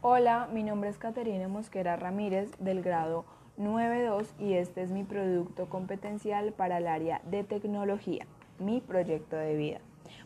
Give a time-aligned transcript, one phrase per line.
[0.00, 3.24] Hola, mi nombre es Caterina Mosquera Ramírez del grado
[3.58, 8.24] 9.2 y este es mi producto competencial para el área de tecnología,
[8.60, 9.80] mi proyecto de vida.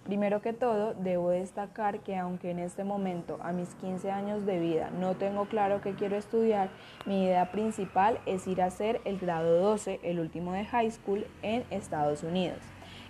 [0.05, 4.61] Primero que todo, debo destacar que aunque en este momento, a mis 15 años de
[4.61, 6.69] vida, no tengo claro qué quiero estudiar,
[7.07, 11.27] mi idea principal es ir a hacer el grado 12, el último de high school,
[11.41, 12.61] en Estados Unidos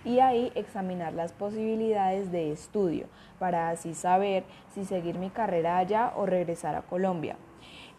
[0.05, 3.07] y ahí examinar las posibilidades de estudio
[3.39, 7.37] para así saber si seguir mi carrera allá o regresar a Colombia.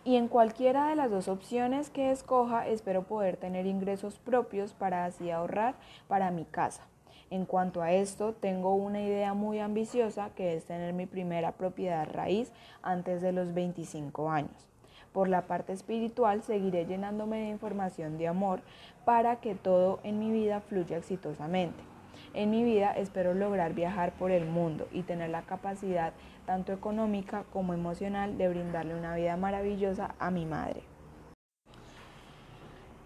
[0.04, 5.06] Y en cualquiera de las dos opciones que escoja, espero poder tener ingresos propios para
[5.06, 5.76] así ahorrar
[6.08, 6.82] para mi casa.
[7.30, 12.06] En cuanto a esto, tengo una idea muy ambiciosa que es tener mi primera propiedad
[12.12, 14.68] raíz antes de los 25 años.
[15.12, 18.60] Por la parte espiritual, seguiré llenándome de información de amor
[19.06, 21.93] para que todo en mi vida fluya exitosamente.
[22.32, 26.12] En mi vida espero lograr viajar por el mundo y tener la capacidad
[26.46, 30.82] tanto económica como emocional de brindarle una vida maravillosa a mi madre.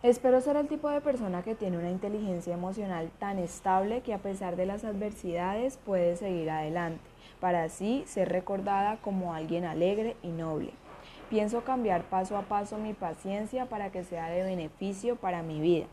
[0.02, 4.18] Espero ser el tipo de persona que tiene una inteligencia emocional tan estable que a
[4.18, 7.02] pesar de las adversidades puede seguir adelante,
[7.40, 10.72] para así ser recordada como alguien alegre y noble.
[11.30, 15.86] Pienso cambiar paso a paso mi paciencia para que sea de beneficio para mi vida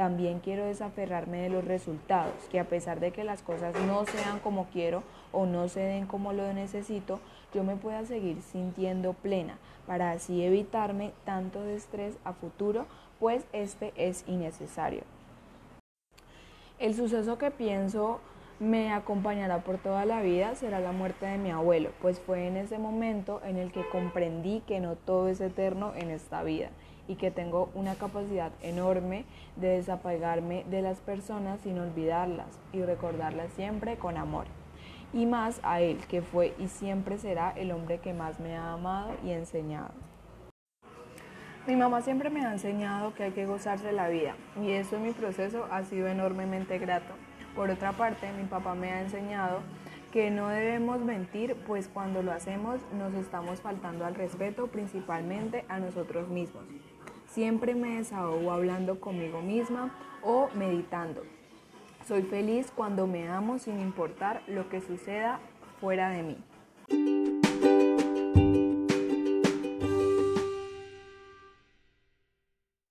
[0.00, 4.38] también quiero desaferrarme de los resultados, que a pesar de que las cosas no sean
[4.38, 7.20] como quiero o no se den como lo necesito,
[7.52, 12.86] yo me pueda seguir sintiendo plena para así evitarme tanto de estrés a futuro,
[13.18, 15.02] pues este es innecesario.
[16.78, 18.20] El suceso que pienso
[18.60, 22.58] me acompañará por toda la vida será la muerte de mi abuelo, pues fue en
[22.58, 26.68] ese momento en el que comprendí que no todo es eterno en esta vida
[27.08, 29.24] y que tengo una capacidad enorme
[29.56, 34.44] de desapegarme de las personas sin olvidarlas y recordarlas siempre con amor.
[35.14, 38.74] Y más a él, que fue y siempre será el hombre que más me ha
[38.74, 39.90] amado y enseñado.
[41.66, 45.04] Mi mamá siempre me ha enseñado que hay que gozarse la vida y eso en
[45.04, 47.14] mi proceso ha sido enormemente grato.
[47.54, 49.60] Por otra parte, mi papá me ha enseñado
[50.12, 55.78] que no debemos mentir, pues cuando lo hacemos nos estamos faltando al respeto, principalmente a
[55.78, 56.64] nosotros mismos.
[57.26, 61.22] Siempre me desahogo hablando conmigo misma o meditando.
[62.06, 65.38] Soy feliz cuando me amo sin importar lo que suceda
[65.80, 66.36] fuera de mí.